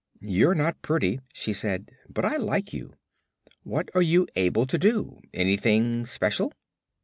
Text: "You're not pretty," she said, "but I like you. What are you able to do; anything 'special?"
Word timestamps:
"You're 0.19 0.55
not 0.55 0.81
pretty," 0.81 1.19
she 1.31 1.53
said, 1.53 1.91
"but 2.09 2.25
I 2.25 2.37
like 2.37 2.73
you. 2.73 2.95
What 3.61 3.89
are 3.93 4.01
you 4.01 4.25
able 4.35 4.65
to 4.65 4.79
do; 4.79 5.21
anything 5.31 6.07
'special?" 6.07 6.51